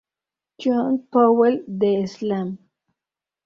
John 0.57 0.93
Powell 1.11 1.63
de 1.67 2.07
"Slam! 2.07 2.57